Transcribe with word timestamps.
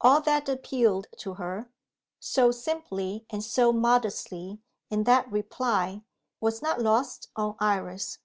All 0.00 0.22
that 0.22 0.48
appealed 0.48 1.08
to 1.18 1.34
her, 1.34 1.70
so 2.20 2.50
simply 2.50 3.26
and 3.28 3.44
so 3.44 3.70
modestly, 3.70 4.60
in 4.88 5.04
that 5.04 5.30
reply, 5.30 6.04
was 6.40 6.62
not 6.62 6.80
lost 6.80 7.28
on 7.36 7.54
Iris. 7.60 8.16